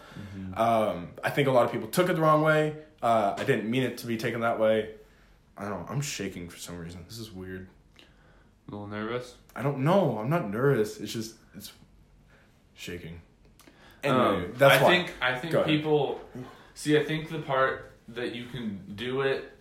[0.57, 2.77] um, I think a lot of people took it the wrong way.
[3.03, 4.95] Uh, I didn't mean it to be taken that way.
[5.63, 5.89] I don't.
[5.89, 7.05] I'm shaking for some reason.
[7.09, 7.69] This is weird.
[8.69, 9.35] A little nervous.
[9.55, 10.19] I don't know.
[10.19, 10.99] I'm not nervous.
[10.99, 11.73] It's just it's
[12.75, 13.21] shaking.
[14.03, 14.89] Anyway, Um, that's I why.
[14.91, 16.21] think I think people
[16.75, 16.99] see.
[16.99, 19.53] I think the part that you can do it.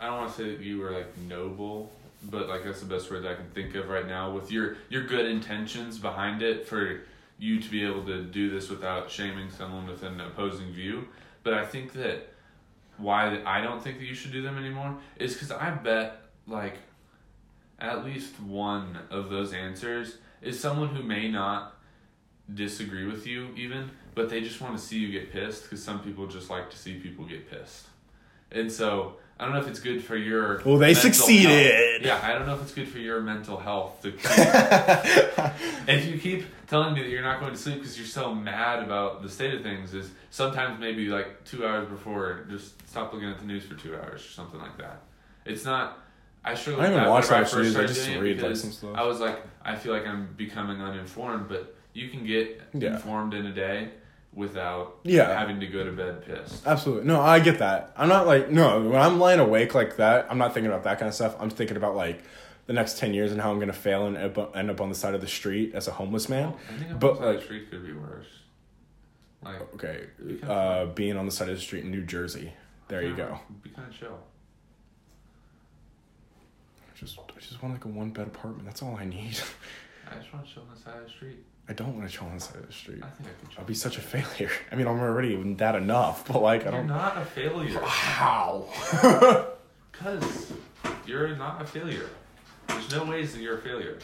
[0.00, 1.92] I don't want to say that you were like noble,
[2.30, 4.30] but like that's the best word that I can think of right now.
[4.32, 7.02] With your your good intentions behind it, for
[7.38, 11.06] you to be able to do this without shaming someone with an opposing view.
[11.42, 12.32] But I think that
[13.00, 16.76] why I don't think that you should do them anymore is because I bet like
[17.78, 21.76] at least one of those answers is someone who may not
[22.52, 26.00] disagree with you even but they just want to see you get pissed because some
[26.00, 27.86] people just like to see people get pissed.
[28.50, 32.02] And so i don't know if it's good for your Well, they succeeded.
[32.02, 32.02] health.
[32.02, 34.20] yeah i don't know if it's good for your mental health to keep,
[35.88, 38.82] if you keep telling me that you're not going to sleep because you're so mad
[38.82, 43.28] about the state of things is sometimes maybe like two hours before just stop looking
[43.28, 45.00] at the news for two hours or something like that
[45.44, 45.98] it's not
[46.44, 48.92] I struggled I don't even watch much news, I just read, like, some stuff.
[48.94, 52.94] I was like, I feel like I'm becoming uninformed, but you can get Yeah.
[52.94, 53.90] informed in a day
[54.32, 55.36] without Yeah.
[55.38, 56.66] having to go to bed pissed.
[56.66, 57.06] Absolutely.
[57.06, 57.92] No, I get that.
[57.96, 60.98] I'm not like no, when I'm lying awake like that, I'm not thinking about that
[60.98, 61.34] kind of stuff.
[61.40, 62.22] I'm thinking about like
[62.66, 64.94] the next 10 years and how I'm going to fail and end up- on the
[64.94, 66.54] side of the street as a homeless man.
[66.68, 68.26] I think But, but, like- the street could be worse.
[69.42, 70.04] Like, Okay.
[70.24, 72.52] Be Uh, being on the side of the street in New Jersey.
[72.88, 73.40] There you go.
[73.62, 74.18] Be kind of chill.
[76.82, 78.66] I just I just want like a one bed apartment.
[78.66, 79.38] That's all I need.
[80.10, 81.44] I just want to chill on the side of the street.
[81.70, 82.98] I don't want to chill on the side of the street.
[83.00, 83.60] I think I could chill.
[83.60, 84.50] I'll be such a failure.
[84.72, 87.80] I mean, I'm already that enough, but like I You're don't not a failure.
[87.80, 88.66] How?
[89.92, 90.52] Because
[91.06, 92.10] you're not a failure.
[92.66, 94.00] There's no ways that you're a failure.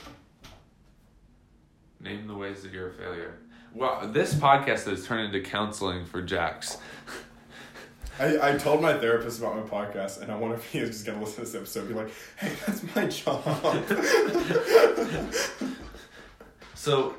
[1.98, 3.36] Name the ways that you're a failure.
[3.74, 6.78] Well, this podcast has turned into counseling for Jax.
[8.20, 11.04] I, I told my therapist about my podcast, and I wonder if he is just
[11.04, 13.84] gonna listen to this episode and be like, "Hey, that's my job."
[16.86, 17.16] So,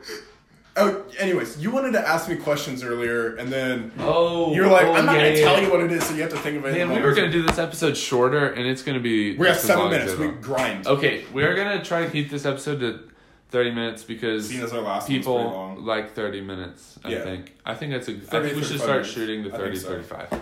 [1.18, 5.06] anyways, you wanted to ask me questions earlier, and then oh, you're like, oh, "I'm
[5.06, 5.68] not yeah, gonna yeah, tell yeah.
[5.68, 7.32] you what it is, so you have to think of it." Man, we were gonna
[7.32, 9.38] do this episode shorter, and it's gonna be.
[9.38, 10.16] We have seven minutes.
[10.16, 10.88] We grind.
[10.88, 13.10] Okay, we are gonna try to keep this episode to
[13.50, 17.00] thirty minutes because as our last one was pretty people like thirty minutes.
[17.04, 17.56] I think.
[17.66, 18.14] I think that's a.
[18.14, 19.10] I 30, think we should start minutes.
[19.10, 19.90] shooting the I 30, so.
[19.90, 20.42] 35.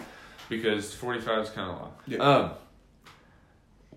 [0.49, 1.93] because forty five is kind of long.
[2.07, 2.17] Yeah.
[2.17, 2.51] Um,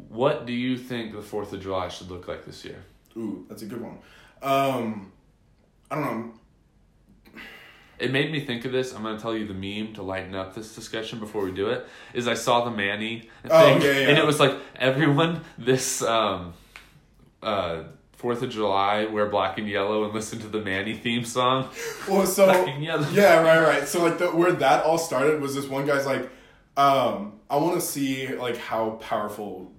[0.08, 2.82] what do you think the Fourth of July should look like this year?
[3.16, 3.98] Ooh, that's a good one.
[4.42, 5.12] Um,
[5.90, 6.32] I don't know.
[7.98, 8.94] It made me think of this.
[8.94, 11.86] I'm gonna tell you the meme to lighten up this discussion before we do it.
[12.14, 14.08] Is I saw the Manny thing, Oh, yeah, yeah.
[14.08, 16.54] and it was like everyone this um,
[17.42, 17.84] uh,
[18.16, 21.68] Fourth of July wear black and yellow and listen to the Manny theme song.
[22.08, 23.06] Well, so Black and yellow.
[23.12, 23.86] yeah, right, right.
[23.88, 26.28] So like the, where that all started was this one guy's like,
[26.76, 29.70] um, I want to see like how powerful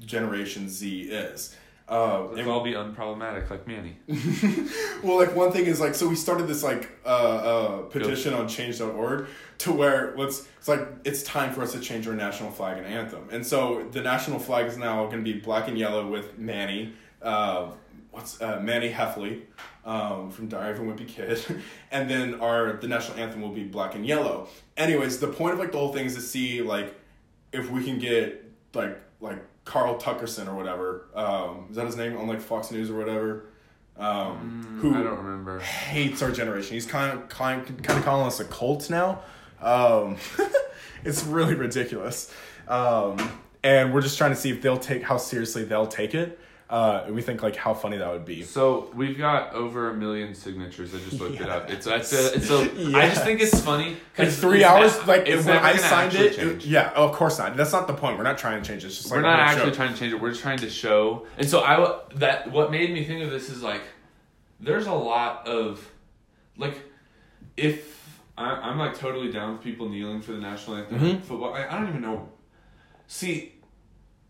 [0.00, 3.98] Generation Z is, Uh, Let's and- all be unproblematic like Manny.
[5.02, 8.48] well, like one thing is like so we started this like uh, uh, petition on
[8.48, 9.26] Change.org
[9.58, 12.86] to where let's it's like it's time for us to change our national flag and
[12.86, 16.38] anthem, and so the national flag is now going to be black and yellow with
[16.38, 17.70] Manny, uh,
[18.10, 19.42] what's uh, Manny Heffley,
[19.84, 21.44] um, from Diary of a Wimpy Kid,
[21.90, 24.48] and then our the national anthem will be black and yellow.
[24.78, 26.94] Anyways, the point of like the whole thing is to see like
[27.52, 32.16] if we can get like like Carl Tuckerson or whatever, um, is that his name
[32.16, 33.46] on like Fox News or whatever,
[33.96, 35.60] um, who I don't remember.
[35.60, 36.74] hates our generation.
[36.74, 39.20] He's kind of kind kind of calling us a cult now.
[39.60, 40.16] Um,
[41.04, 42.32] it's really ridiculous,
[42.68, 43.16] um,
[43.62, 46.38] and we're just trying to see if they'll take how seriously they'll take it.
[46.74, 48.42] Uh, and we think like how funny that would be.
[48.42, 50.92] So we've got over a million signatures.
[50.92, 51.70] I just looked it up.
[51.70, 53.14] It's it's a, it's a I Yes.
[53.14, 53.96] just think it's funny.
[54.16, 57.38] 'cause three it's hours, not- like it's when I signed it, it- yeah, of course
[57.38, 57.56] not.
[57.56, 58.18] That's not the point.
[58.18, 58.88] We're not trying to change it.
[58.88, 59.76] It's just like We're not actually show.
[59.76, 60.20] trying to change it.
[60.20, 61.26] We're just trying to show.
[61.38, 63.82] And so I that what made me think of this is like
[64.58, 65.88] there's a lot of
[66.56, 66.74] like
[67.56, 71.22] if I, I'm like totally down with people kneeling for the national anthem Mhm.
[71.22, 71.54] football.
[71.54, 72.30] I, I don't even know.
[73.06, 73.52] See,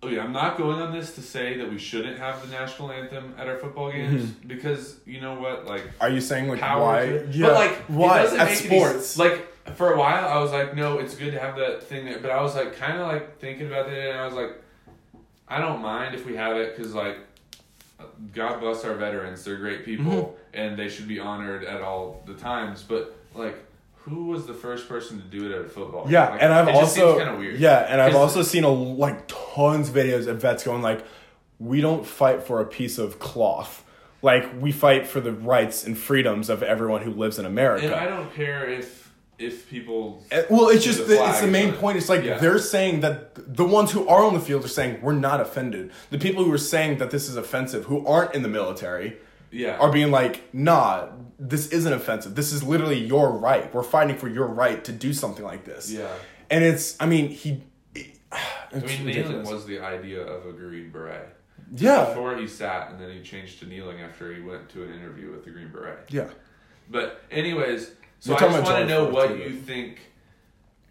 [0.06, 3.34] okay, I'm not going on this to say that we shouldn't have the national anthem
[3.38, 6.80] at our football games because you know what, like Are you saying like power.
[6.82, 7.06] why?
[7.06, 7.34] to it.
[7.34, 9.18] Yeah, But like, why It at make sports?
[9.18, 12.04] Any, like for a while, I was like, no, it's good to have that thing
[12.04, 12.18] there.
[12.18, 14.52] But I was like, kind of like thinking about it, and I was like,
[15.48, 17.18] I don't mind if we have it because like,
[18.34, 19.44] God bless our veterans.
[19.44, 20.36] They're great people, Mm-hmm.
[20.60, 22.82] and they should be honored at all the times.
[22.82, 23.56] But like.
[24.04, 26.06] Who was the first person to do it at a football?
[26.08, 27.58] Yeah, Like, and I've also kind of weird.
[27.58, 31.04] yeah, and I've also seen a like tons of videos of vets going like,
[31.58, 33.82] we don't fight for a piece of cloth,
[34.20, 37.86] like we fight for the rights and freedoms of everyone who lives in America.
[37.86, 39.02] And I don't care if
[39.38, 40.22] if people.
[40.30, 41.96] Uh, Well, it's just the it's the main but- point.
[41.96, 42.38] It's like yeah.
[42.38, 45.90] they're saying that the ones who are on the field are saying we're not offended.
[46.10, 49.16] The people who are saying that this is offensive, who aren't in the military,
[49.54, 49.76] Yeah.
[49.78, 52.34] are being like, nah, this isn't offensive.
[52.34, 53.72] This is literally your right.
[53.74, 55.90] We're fighting for your right to do something like this.
[55.92, 56.08] Yeah.
[56.50, 57.62] And it's, I mean, he.
[58.32, 61.36] I mean, kneeling was the idea of a green beret.
[61.76, 64.92] yeah, Before he sat, and then he changed to kneeling after he went to an
[64.92, 65.98] interview with the Green Beret.
[66.10, 66.28] yeah.
[66.90, 70.00] But anyways, so You're I just want to know what 4th, you think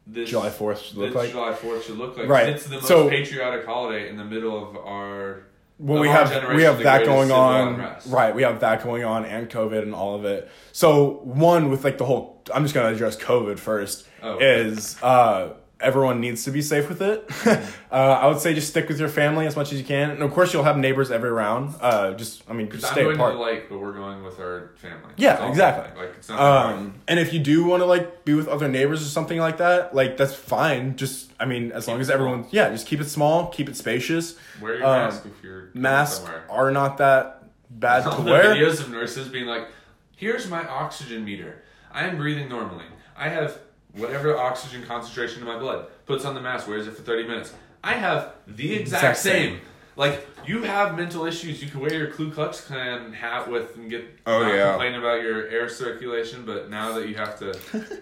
[0.08, 1.32] this July Fourth should look this like.
[1.32, 2.28] July Fourth should look like.
[2.28, 2.50] Right.
[2.50, 5.44] It's the most So- patriotic holiday in the middle of our.
[5.80, 8.08] Well, we have we have that going on, unrest.
[8.08, 8.34] right?
[8.34, 10.50] We have that going on, and COVID and all of it.
[10.72, 14.08] So one with like the whole, I'm just gonna address COVID first.
[14.22, 14.38] Oh.
[14.40, 17.30] Is uh, everyone needs to be safe with it?
[17.92, 20.24] uh, I would say just stick with your family as much as you can, and
[20.24, 21.76] of course you'll have neighbors every round.
[21.80, 23.34] Uh, just I mean, just I'm stay going apart.
[23.34, 25.14] to the lake, but we're going with our family.
[25.18, 26.02] Yeah, That's all I'm exactly.
[26.02, 26.40] Like it's not.
[26.40, 29.58] Um, and if you do want to like be with other neighbors or something like
[29.58, 30.96] that, like that's fine.
[30.96, 34.38] Just I mean, as long as everyone, yeah, just keep it small, keep it spacious.
[34.62, 38.56] Wear your um, mask if you're Masks are not that bad to wear.
[38.56, 39.68] videos of nurses being like,
[40.16, 41.64] "Here's my oxygen meter.
[41.92, 42.86] I am breathing normally.
[43.16, 43.60] I have
[43.94, 45.88] whatever oxygen concentration in my blood.
[46.06, 47.54] Puts on the mask, wears it for thirty minutes.
[47.84, 49.54] I have the exact, Exact same.
[49.56, 49.62] same.
[49.96, 51.62] Like you have mental issues.
[51.62, 54.72] You can wear your Ku Klux Klan hat with and get Oh, yeah.
[54.72, 56.46] complain about your air circulation.
[56.46, 57.54] But now that you have to,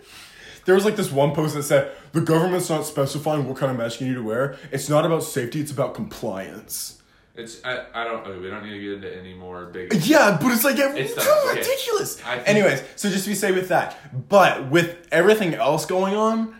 [0.65, 3.77] There was like this one post that said the government's not specifying what kind of
[3.77, 4.57] mask you need to wear.
[4.71, 7.00] It's not about safety; it's about compliance.
[7.35, 9.93] It's I, I don't okay, we don't need to get into any more big.
[10.05, 12.19] Yeah, but it's like It's it's dumb, ridiculous.
[12.19, 13.97] Think- Anyways, so just be safe with that.
[14.29, 16.55] But with everything else going on,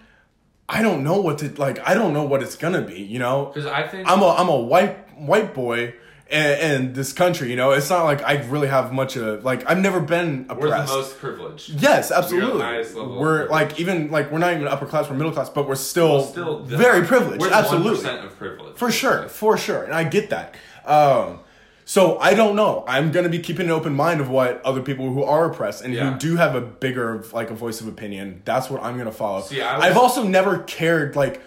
[0.70, 1.80] I don't know what to like.
[1.88, 3.02] I don't know what it's gonna be.
[3.02, 5.94] You know, Because I think I'm a I'm a white white boy
[6.32, 7.50] in, in this country.
[7.50, 10.62] You know, it's not like I really have much of like I've never been oppressed.
[10.62, 11.70] we're the most privileged.
[11.82, 12.60] Yes, absolutely.
[12.60, 15.10] level We're like even like we're not even upper class.
[15.10, 17.42] We're middle class, but we're still, Well, still very privileged.
[17.42, 18.76] We're absolutely, 1% of privilege.
[18.78, 20.56] for sure, for sure, and I get that.
[20.86, 21.40] Um,
[21.84, 22.86] so I don't know.
[22.88, 25.94] I'm gonna be keeping an open mind of what other people who are oppressed and
[25.94, 26.14] Yeah.
[26.14, 28.42] who do have a bigger like a voice of opinion.
[28.46, 29.42] That's what I'm gonna follow.
[29.42, 31.42] See, I was- I've also never cared like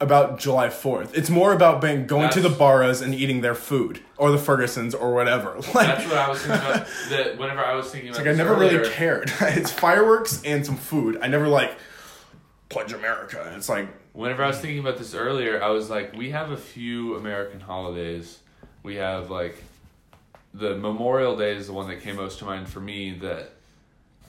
[0.00, 1.16] about July 4th.
[1.16, 4.36] It's more about being going to the That's- Barras and eating their food or the
[4.38, 5.54] Fergusons or whatever.
[5.74, 6.86] Like That's what I was thinking about.
[7.10, 9.32] That whenever I was thinking about, like I never earlier, really cared.
[9.40, 11.18] it's fireworks and some food.
[11.22, 11.76] I never like
[12.68, 13.52] pledge America.
[13.56, 16.56] It's like Whenever I was thinking about this earlier, I was like, we have a
[16.56, 18.38] few American holidays.
[18.82, 19.62] We have like
[20.54, 23.12] the Memorial Day is the one that came most to mind for me.
[23.12, 23.50] That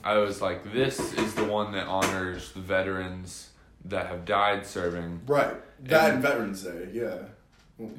[0.03, 3.49] I was like, this is the one that honors the veterans
[3.85, 5.21] that have died serving.
[5.27, 6.89] right that and Veterans Day.
[6.93, 7.17] Yeah.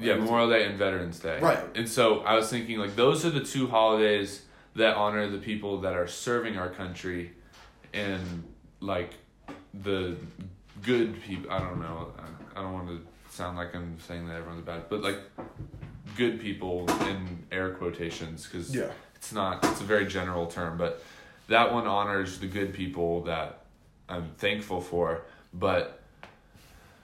[0.00, 1.38] Yeah, Memorial Day and Veterans Day.
[1.38, 1.58] Right.
[1.76, 4.42] And so I was thinking like those are the two holidays
[4.74, 7.30] that honor the people that are serving our country
[7.94, 8.42] and
[8.80, 9.14] like
[9.74, 10.16] the
[10.82, 12.12] good people I don't know.
[12.18, 13.00] I, I don't want to
[13.34, 15.18] sound like I'm saying that everyone's bad, but like
[16.16, 18.90] good people in air quotations because Yeah.
[19.14, 21.02] it's not it's a very general term, but
[21.46, 23.60] that one honors the good people that
[24.08, 25.22] I'm thankful for.
[25.52, 26.00] But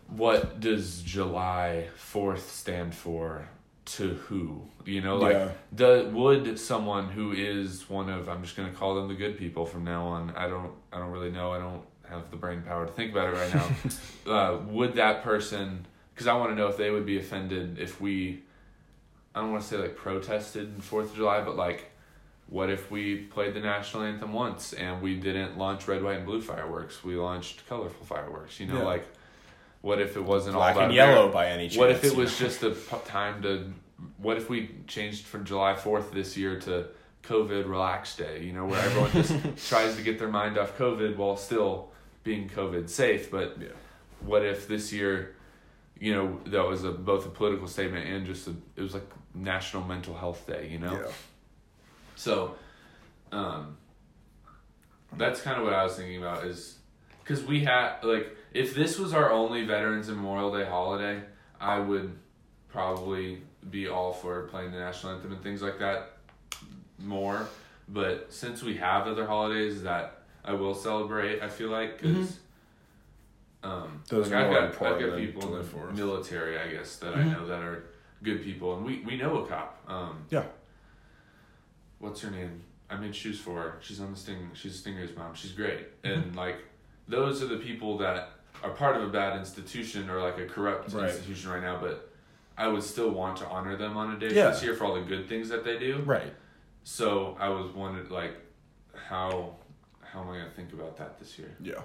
[0.09, 3.49] what does July Fourth stand for?
[3.87, 4.63] To who?
[4.87, 5.49] You know, like Yeah.
[5.73, 9.67] the would someone who is one of I'm just gonna call them the good people
[9.67, 10.33] from now on.
[10.37, 11.53] I don't I don't really know.
[11.53, 14.33] I don't have the brain power to think about it right now.
[14.33, 15.87] uh, would that person?
[16.15, 18.43] Because I want to know if they would be offended if we.
[19.35, 21.91] I don't want to say like protested Fourth of July, but like,
[22.49, 26.27] what if we played the national anthem once and we didn't launch red, white, and
[26.27, 27.03] blue fireworks?
[27.03, 28.61] We launched colorful fireworks.
[28.61, 28.85] You know, Yeah.
[28.85, 29.07] like,
[29.81, 31.33] what if it wasn't Black all and yellow America?
[31.33, 31.79] by any chance.
[31.79, 32.47] What if it was know?
[32.47, 33.73] just a p- time to?
[34.19, 36.87] What if we changed from July Fourth this year to
[37.23, 38.43] COVID Relax Day?
[38.43, 39.33] You know, where everyone just
[39.69, 41.91] tries to get their mind off COVID while still
[42.25, 43.31] being COVID safe.
[43.31, 43.69] But Yeah.
[44.21, 45.35] what if this year,
[45.99, 49.07] you know, that was a both a political statement and just a it was like
[49.35, 50.69] National Mental Health Day.
[50.71, 51.13] You know, Yeah.
[52.15, 52.57] So,
[53.33, 53.77] um,
[55.17, 56.79] that's kind of what I was thinking about is
[57.23, 61.23] because we had like if this was our only Veterans Memorial Day holiday,
[61.61, 62.17] I would
[62.69, 66.13] probably be all for playing the national anthem and things like that
[66.99, 67.49] more.
[67.89, 72.39] But since we have other holidays that I will celebrate, I feel like because.
[73.63, 76.59] Um, Those like are I've more got I've important got than people in the military,
[76.59, 77.85] I guess, that I know that are
[78.23, 79.83] good people, and we, we know a cop.
[79.89, 80.45] Um, Yeah.
[82.05, 82.63] What's her name?
[82.89, 83.79] I made shoes for her.
[83.81, 84.51] She's on the Sting.
[84.53, 85.35] She's Stinger's mom.
[85.35, 86.59] She's great, and like
[87.09, 88.31] those are the people that
[88.63, 91.11] are part of a bad institution or like a corrupt Right.
[91.11, 91.79] institution right now.
[91.81, 92.11] But
[92.57, 94.51] I would still want to honor them on a day Yeah.
[94.51, 96.03] this year for all the good things that they do.
[96.05, 96.33] Right.
[96.85, 98.37] So I was wondering, like,
[98.95, 99.57] how
[100.01, 101.57] how am I gonna think about that this year?
[101.61, 101.83] Yeah.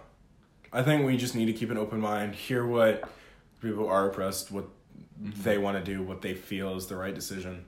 [0.72, 3.10] I think we just need to keep an open mind, hear what
[3.60, 4.66] people are oppressed, what
[5.20, 5.42] mm-hmm.
[5.42, 7.66] they want to do, what they feel is the right decision.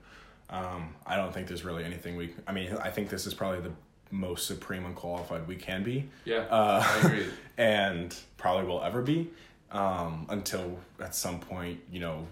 [0.52, 2.34] Um, I don't think there's really anything we.
[2.46, 3.72] I mean, I think this is probably the
[4.10, 7.26] most supreme and qualified we can be, Yeah, Uh, I agree.
[7.56, 9.30] and probably will ever be,
[9.70, 12.26] um, until at some point, you know,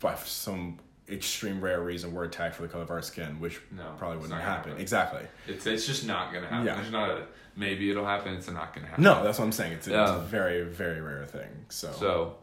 [0.00, 3.84] by some extreme rare reason we're attacked for the color of our skin, which No,
[3.98, 4.70] probably wouldn't happen.
[4.72, 4.80] happen.
[4.82, 5.22] Exactly.
[5.48, 6.66] It's it's just not gonna happen.
[6.66, 6.74] Yeah.
[6.76, 8.34] There's not a maybe it'll happen.
[8.34, 9.02] It's not gonna happen.
[9.04, 9.72] No, that's what I'm saying.
[9.72, 11.48] It's, it's a Um, very, very rare thing.
[11.70, 12.36] So, So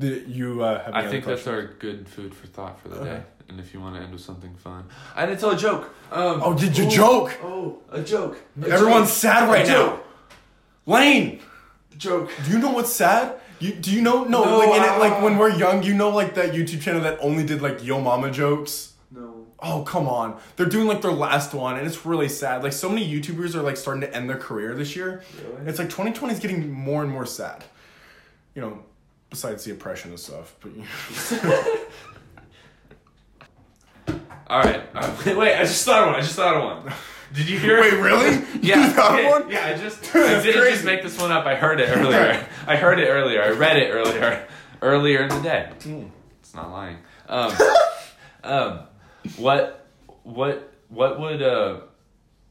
[0.00, 2.96] Did you uh, have I other think that's our good food for thought for the
[2.96, 3.10] Okay.
[3.10, 3.22] day.
[3.48, 4.84] And if you want to end with something fun,
[5.16, 5.84] I didn't tell a joke.
[6.12, 7.36] Um, Oh, did you ooh, joke?
[7.42, 8.36] Oh, a joke.
[8.62, 9.16] A Everyone's joke.
[9.24, 9.74] sad right A now.
[9.86, 10.04] joke.
[10.86, 11.40] Lane,
[11.98, 12.30] Joke.
[12.44, 13.34] do you know what's sad?
[13.58, 15.94] You do you know no, No, like in it, uh, like when we're young, you
[15.94, 18.94] know like that YouTube channel that only did like yo mama jokes.
[19.10, 19.46] No.
[19.62, 22.62] Oh come on, they're doing like their last one, and it's really sad.
[22.62, 25.22] Like so many YouTubers are like starting to end their career this year.
[25.42, 25.68] Really?
[25.68, 27.64] It's like 2020 is getting more and more sad.
[28.54, 28.78] You know,
[29.30, 30.84] besides the oppression and stuff, but you
[34.48, 34.82] All right.
[34.94, 36.16] Uh, wait, I just thought of one.
[36.16, 36.92] I just thought of one.
[37.32, 37.80] Did you hear?
[37.80, 38.44] wait, really?
[38.60, 38.92] Yeah.
[38.92, 39.48] you okay, one?
[39.48, 40.72] Yeah, I just Dude, I didn't crazy.
[40.72, 41.46] just make this one up.
[41.46, 42.44] I heard it earlier.
[42.66, 43.40] I heard it earlier.
[43.42, 44.48] I read it earlier.
[44.82, 45.70] Earlier in the day.
[45.82, 46.06] Hmm.
[46.40, 46.96] It's not lying.
[47.28, 47.52] Um,
[48.42, 48.80] um,
[49.36, 49.86] what
[50.24, 51.80] what what would uh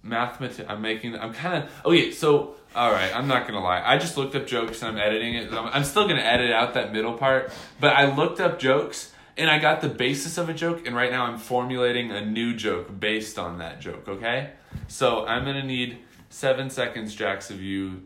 [0.05, 3.81] mathemat I'm making I'm kind of okay, so all right, I'm not to lie.
[3.83, 5.51] I just looked up jokes and I'm editing it.
[5.51, 9.49] I'm, I'm still to edit out that middle part, but I looked up jokes and
[9.49, 12.99] I got the basis of a joke and right now I'm formulating a new joke
[12.99, 14.51] based on that joke, okay?
[14.87, 18.03] So, I'm to need 7 seconds Jax of you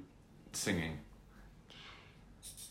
[0.54, 1.00] singing.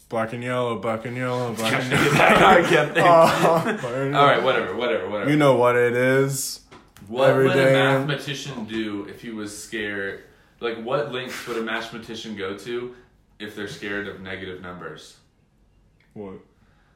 [0.09, 1.91] Black and yellow, black and yellow, black and
[2.71, 2.93] yellow.
[2.95, 3.01] I.
[3.01, 5.31] Oh, All right, whatever, whatever, whatever.
[5.31, 6.61] You know what it is.
[7.09, 10.25] What Every would a mathematician do if he was scared?
[10.63, 12.95] Like, what lengths would a mathematician go to
[13.39, 15.17] if they're scared of negative numbers?
[16.15, 16.35] What?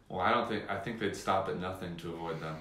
[0.08, 0.70] Well, I don't think.
[0.70, 2.56] I think they'd stop at nothing to avoid them.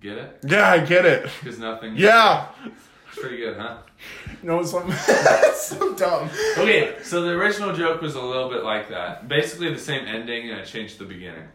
[0.00, 0.38] Get it?
[0.46, 1.30] Yeah, I get it.
[1.40, 1.94] Because nothing.
[1.96, 2.48] Yeah.
[3.12, 3.78] It's pretty good, huh?
[4.42, 4.90] No, know something?
[5.06, 6.30] That's so dumb.
[6.56, 9.28] Okay, so the original joke was a little bit like that.
[9.28, 11.46] Basically, the same ending, and I changed the beginning.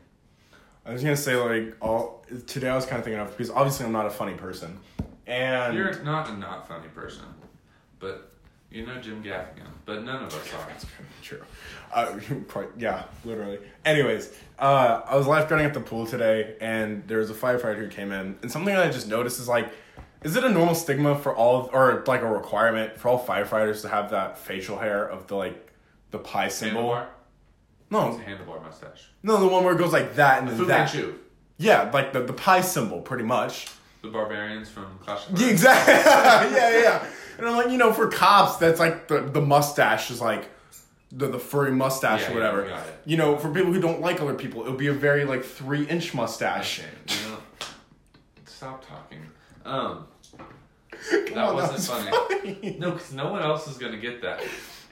[0.85, 3.85] I was gonna say like all today I was kind of thinking of because obviously
[3.85, 4.79] I'm not a funny person,
[5.25, 7.25] and You're not a not funny person,
[7.99, 8.31] but
[8.71, 10.67] you know Jim Gaffigan, but none of us are.
[11.23, 11.41] True.
[11.93, 13.59] Uh, quite, yeah, literally.
[13.85, 17.87] Anyways, uh, I was lifeguarding at the pool today, and there was a firefighter who
[17.87, 19.69] came in, and something that I just noticed is like,
[20.23, 23.89] is it a normal stigma for all, or like a requirement for all firefighters to
[23.89, 25.71] have that facial hair of the like,
[26.11, 26.89] the pi symbol?
[26.89, 27.05] Handlebar?
[27.89, 29.09] It's a No, handlebar mustache.
[29.23, 30.93] no, the one where it goes like that and then Fu that.
[30.93, 31.13] Manchu.
[31.57, 33.67] Yeah, like the the pi symbol, pretty much.
[34.01, 35.51] The barbarians from Clash of Yeah, Clans.
[35.51, 35.93] exactly.
[36.57, 37.05] yeah, yeah, yeah.
[37.37, 40.49] And I'm like, you know, for cops, that's like the the mustache is like
[41.11, 42.61] the the furry mustache Yeah, or yeah, whatever.
[42.63, 42.83] it.
[43.05, 45.43] You know, for people who don't like other people, it would be a very like
[45.43, 46.79] three inch mustache.
[46.79, 47.37] Okay, you know,
[48.45, 49.21] stop talking.
[49.65, 50.07] Um,
[51.11, 52.11] that on, wasn't was funny.
[52.11, 52.77] funny.
[52.79, 54.41] No, because no one else is gonna get that,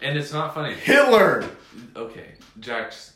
[0.01, 0.73] and it's not funny.
[0.75, 1.43] Hitler.
[1.95, 3.13] Okay, Jax.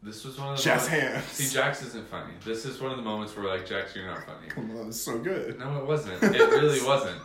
[0.00, 1.24] This was one of the Jazz moments- hands.
[1.26, 2.32] See, Jax isn't funny.
[2.44, 4.46] This is one of the moments where like Jax, you're not funny.
[4.48, 5.58] Come on, it's so good.
[5.58, 6.22] No, it wasn't.
[6.22, 7.20] It really wasn't.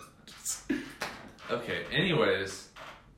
[1.51, 1.83] Okay.
[1.91, 2.69] Anyways,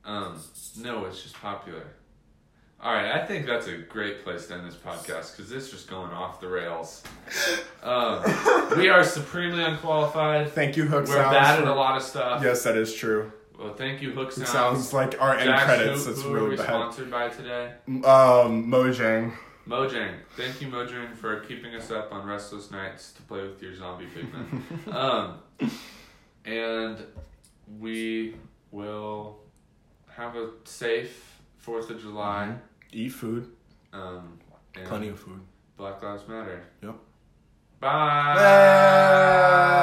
[0.04, 0.40] um,
[0.78, 1.84] no, it's just popular.
[2.78, 5.88] All right, I think that's a great place to end this podcast because it's just
[5.88, 7.02] going off the rails.
[7.82, 8.20] Um,
[8.76, 10.50] we are supremely unqualified.
[10.50, 11.32] Thank you, Hook We're Sounds.
[11.36, 12.42] bad at for- a lot of stuff.
[12.42, 13.30] Yes, that is true.
[13.56, 14.48] Well, thank you, Hook It Sounds.
[14.50, 16.04] sounds like our end Jax, credits.
[16.04, 16.66] Who, That's who are really we bad.
[16.66, 17.74] sponsored by today?
[17.86, 19.32] Um, Mojang.
[19.68, 20.14] Mojang.
[20.36, 24.06] Thank you, Mojang, for keeping us up on restless nights to play with your zombie
[24.06, 24.92] pigmen.
[24.92, 25.38] um,
[26.44, 26.98] and
[27.78, 28.34] we
[28.70, 29.38] will
[30.08, 32.48] have a safe Fourth of July.
[32.48, 32.58] Mm-hmm.
[32.92, 33.50] Eat food.
[33.92, 34.38] Um,
[34.84, 35.40] Plenty of food.
[35.76, 36.62] Black Lives Matter.
[36.82, 36.94] Yep.
[37.80, 38.34] Bye.
[38.34, 39.76] Bye.